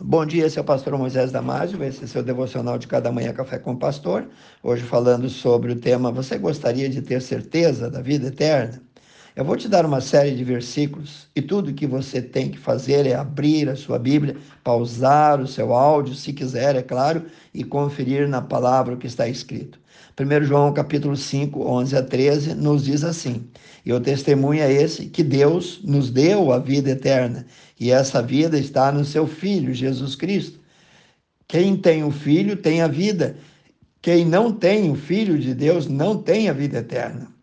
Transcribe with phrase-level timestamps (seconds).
[0.00, 3.72] Bom dia, o pastor Moisés Damásio, esse é seu devocional de cada manhã Café com
[3.72, 4.28] o Pastor.
[4.60, 8.82] Hoje falando sobre o tema Você gostaria de ter certeza da vida eterna?
[9.36, 13.04] Eu vou te dar uma série de versículos e tudo que você tem que fazer
[13.04, 18.28] é abrir a sua Bíblia, pausar o seu áudio, se quiser, é claro, e conferir
[18.28, 19.80] na palavra o que está escrito.
[20.16, 23.44] 1 João capítulo 5, 11 a 13, nos diz assim,
[23.84, 27.44] e o testemunho é esse, que Deus nos deu a vida eterna,
[27.78, 30.60] e essa vida está no seu Filho, Jesus Cristo.
[31.48, 33.36] Quem tem o Filho tem a vida,
[34.00, 37.33] quem não tem o Filho de Deus não tem a vida eterna.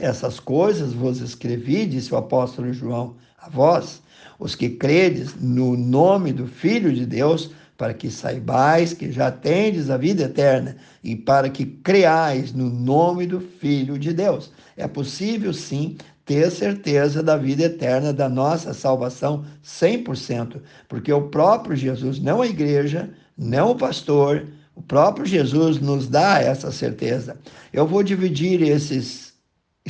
[0.00, 4.00] Essas coisas vos escrevi, disse o apóstolo João, a vós,
[4.38, 9.90] os que credes no nome do Filho de Deus, para que saibais que já tendes
[9.90, 14.50] a vida eterna e para que creais no nome do Filho de Deus.
[14.76, 21.76] É possível, sim, ter certeza da vida eterna, da nossa salvação 100%, porque o próprio
[21.76, 27.36] Jesus, não a igreja, não o pastor, o próprio Jesus nos dá essa certeza.
[27.72, 29.29] Eu vou dividir esses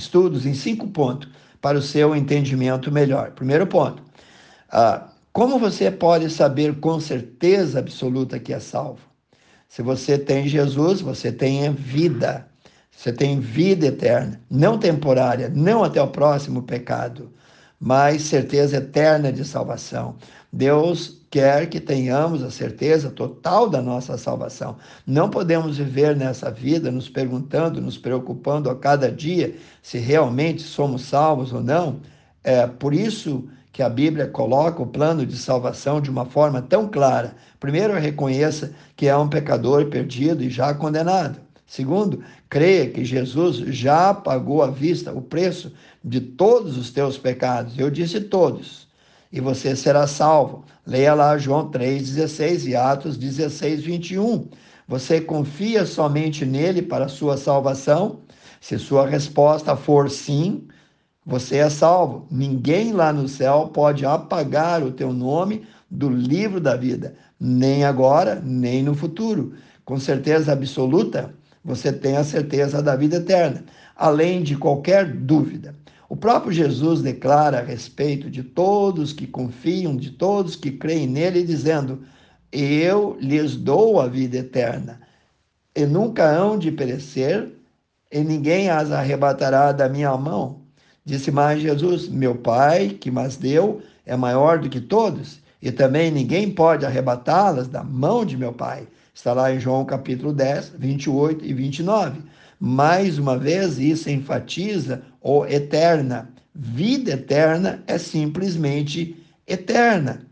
[0.00, 1.28] estudos em cinco pontos
[1.60, 3.32] para o seu entendimento melhor.
[3.32, 4.02] Primeiro ponto,
[4.70, 9.00] ah, como você pode saber com certeza absoluta que é salvo?
[9.68, 12.48] Se você tem Jesus, você tem vida.
[12.90, 17.32] Você tem vida eterna, não temporária, não até o próximo pecado,
[17.80, 20.16] mas certeza eterna de salvação.
[20.52, 24.76] Deus quer que tenhamos a certeza total da nossa salvação.
[25.06, 31.02] Não podemos viver nessa vida nos perguntando, nos preocupando a cada dia se realmente somos
[31.02, 32.00] salvos ou não.
[32.44, 36.88] É por isso que a Bíblia coloca o plano de salvação de uma forma tão
[36.88, 37.34] clara.
[37.60, 41.49] Primeiro, reconheça que é um pecador perdido e já condenado.
[41.70, 47.78] Segundo, creia que Jesus já pagou à vista o preço de todos os teus pecados.
[47.78, 48.88] Eu disse todos.
[49.30, 50.64] E você será salvo.
[50.84, 54.48] Leia lá João 3,16 e Atos 16, 21.
[54.88, 58.18] Você confia somente nele para a sua salvação?
[58.60, 60.66] Se sua resposta for sim,
[61.24, 62.26] você é salvo.
[62.32, 68.42] Ninguém lá no céu pode apagar o teu nome do livro da vida, nem agora,
[68.44, 69.54] nem no futuro.
[69.84, 71.32] Com certeza absoluta,
[71.64, 75.74] você tem a certeza da vida eterna, além de qualquer dúvida.
[76.08, 81.44] O próprio Jesus declara a respeito de todos que confiam, de todos que creem nele,
[81.44, 82.02] dizendo:
[82.50, 85.00] Eu lhes dou a vida eterna,
[85.74, 87.48] e nunca hão de perecer,
[88.10, 90.62] e ninguém as arrebatará da minha mão.
[91.04, 96.10] Disse mais Jesus: Meu Pai, que mas deu, é maior do que todos, e também
[96.10, 98.88] ninguém pode arrebatá-las da mão de meu Pai.
[99.20, 102.22] Está lá em João capítulo 10, 28 e 29.
[102.58, 106.30] Mais uma vez, isso enfatiza o eterna.
[106.54, 109.14] Vida eterna é simplesmente
[109.46, 110.22] eterna.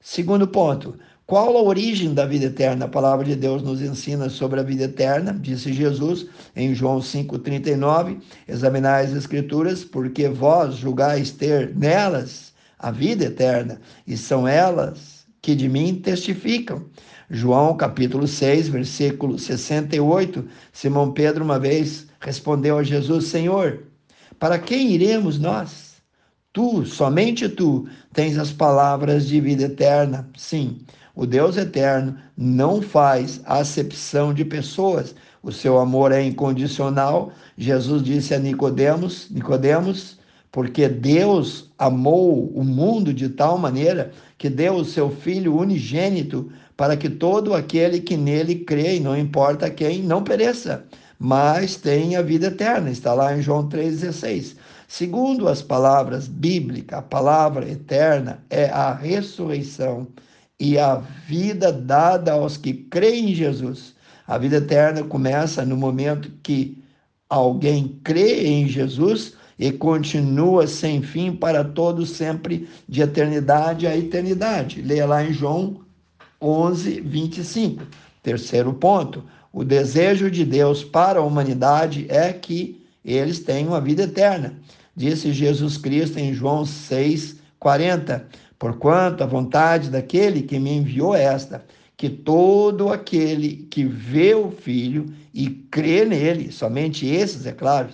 [0.00, 2.86] Segundo ponto, qual a origem da vida eterna?
[2.86, 6.26] A palavra de Deus nos ensina sobre a vida eterna, disse Jesus
[6.56, 14.16] em João 5,39: Examinai as Escrituras, porque vós julgais ter nelas a vida eterna, e
[14.16, 15.15] são elas
[15.46, 16.86] que de mim testificam.
[17.30, 23.84] João capítulo 6, versículo 68, Simão Pedro uma vez respondeu a Jesus: Senhor,
[24.40, 26.02] para quem iremos nós?
[26.52, 30.28] Tu, somente tu, tens as palavras de vida eterna.
[30.36, 30.80] Sim,
[31.14, 35.14] o Deus eterno não faz acepção de pessoas.
[35.44, 37.30] O seu amor é incondicional.
[37.56, 40.18] Jesus disse a Nicodemos, Nicodemos,
[40.50, 46.96] porque Deus amou o mundo de tal maneira que deu o seu filho unigênito para
[46.96, 50.84] que todo aquele que nele crê, não importa quem, não pereça,
[51.18, 52.90] mas tenha vida eterna.
[52.90, 54.56] Está lá em João 3,16.
[54.88, 60.06] Segundo as palavras bíblicas, a palavra eterna é a ressurreição
[60.60, 60.96] e a
[61.26, 63.94] vida dada aos que creem em Jesus.
[64.26, 66.82] A vida eterna começa no momento que
[67.28, 74.82] alguém crê em Jesus e continua sem fim para todos sempre, de eternidade a eternidade.
[74.82, 75.80] Leia lá em João
[76.40, 77.84] 11, 25.
[78.22, 84.02] Terceiro ponto: o desejo de Deus para a humanidade é que eles tenham a vida
[84.02, 84.54] eterna.
[84.94, 88.28] Disse Jesus Cristo em João 6, 40.
[88.58, 91.64] Porquanto a vontade daquele que me enviou é esta,
[91.96, 97.88] que todo aquele que vê o Filho e crê nele, somente esses, é claro,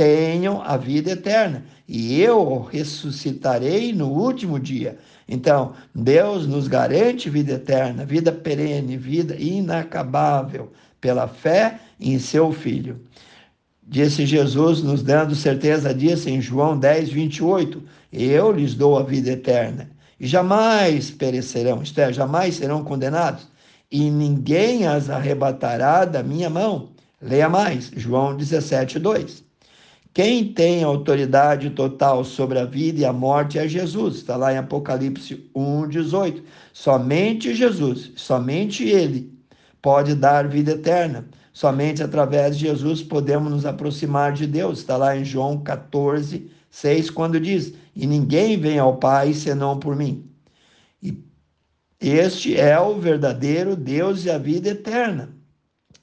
[0.00, 4.96] tenham a vida eterna, e eu ressuscitarei no último dia.
[5.28, 12.98] Então, Deus nos garante vida eterna, vida perene, vida inacabável, pela fé em seu Filho.
[13.86, 17.82] Disse Jesus, nos dando certeza disso em João 10, 28.
[18.10, 23.48] Eu lhes dou a vida eterna, e jamais perecerão, isto é, jamais serão condenados,
[23.92, 26.88] e ninguém as arrebatará da minha mão.
[27.20, 29.49] Leia mais, João 17, 2.
[30.12, 34.16] Quem tem autoridade total sobre a vida e a morte é Jesus.
[34.16, 36.42] Está lá em Apocalipse 1, 18.
[36.72, 39.32] Somente Jesus, somente Ele
[39.80, 41.28] pode dar vida eterna.
[41.52, 44.80] Somente através de Jesus podemos nos aproximar de Deus.
[44.80, 49.94] Está lá em João 14, 6, quando diz: E ninguém vem ao Pai senão por
[49.94, 50.28] mim.
[51.02, 51.22] E
[52.00, 55.28] este é o verdadeiro Deus e a vida eterna.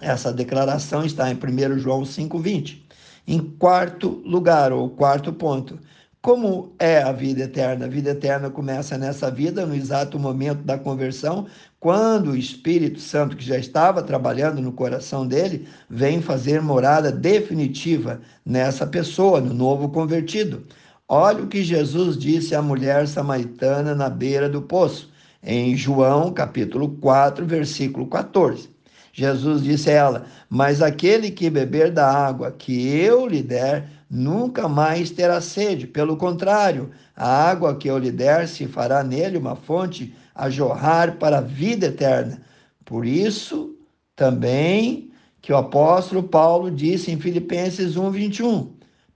[0.00, 2.82] Essa declaração está em 1 João 5,20.
[3.26, 5.78] Em quarto lugar, ou quarto ponto,
[6.20, 7.86] como é a vida eterna?
[7.86, 11.46] A vida eterna começa nessa vida, no exato momento da conversão,
[11.80, 18.20] quando o Espírito Santo, que já estava trabalhando no coração dele, vem fazer morada definitiva
[18.46, 20.64] nessa pessoa, no novo convertido.
[21.08, 25.10] Olha o que Jesus disse à mulher samaritana na beira do poço,
[25.42, 28.71] em João capítulo 4, versículo 14.
[29.12, 34.66] Jesus disse a ela: Mas aquele que beber da água que eu lhe der, nunca
[34.66, 35.86] mais terá sede.
[35.86, 41.18] Pelo contrário, a água que eu lhe der se fará nele uma fonte a jorrar
[41.18, 42.40] para a vida eterna.
[42.86, 43.76] Por isso,
[44.16, 45.10] também
[45.42, 48.70] que o apóstolo Paulo disse em Filipenses 1:21,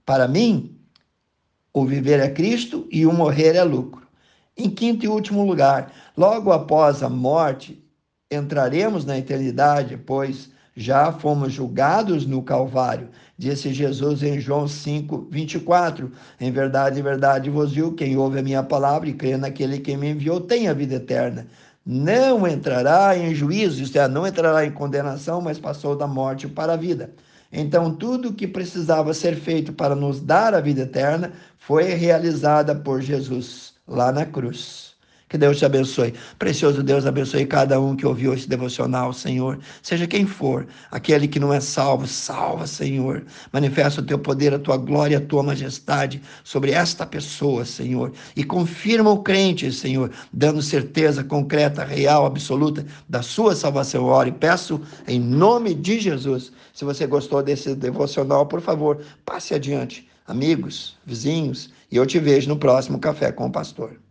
[0.05, 0.77] para mim,
[1.73, 4.05] o viver é Cristo e o morrer é lucro.
[4.55, 7.83] Em quinto e último lugar, logo após a morte,
[8.31, 16.11] entraremos na eternidade, pois já fomos julgados no Calvário, disse Jesus em João 5, 24.
[16.39, 19.97] Em verdade, em verdade vos digo: quem ouve a minha palavra e crê naquele que
[19.97, 21.47] me enviou tem a vida eterna.
[21.85, 26.73] Não entrará em juízo, isto é, não entrará em condenação, mas passou da morte para
[26.73, 27.11] a vida.
[27.51, 32.75] Então, tudo o que precisava ser feito para nos dar a vida eterna foi realizada
[32.75, 34.86] por Jesus lá na cruz.
[35.29, 36.13] Que Deus te abençoe.
[36.39, 39.59] Precioso Deus, abençoe cada um que ouviu esse devocional, Senhor.
[39.81, 43.25] Seja quem for, aquele que não é salvo, salva, Senhor.
[43.51, 48.13] Manifesta o teu poder, a tua glória, a tua majestade sobre esta pessoa, Senhor.
[48.37, 54.05] E confirma o crente, Senhor, dando certeza concreta, real, absoluta da sua salvação.
[54.05, 56.53] Oro e peço em nome de Jesus.
[56.73, 60.07] Se você gostou desse devocional, por favor, passe adiante.
[60.25, 64.06] Amigos, vizinhos, e eu te vejo no próximo Café com o Pastor.